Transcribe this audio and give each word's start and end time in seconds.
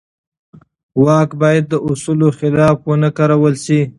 واک 1.05 1.29
باید 1.41 1.65
د 1.69 1.73
اصولو 1.89 2.27
خلاف 2.39 2.77
ونه 2.89 3.09
کارول 3.17 3.55
شي. 3.65 3.81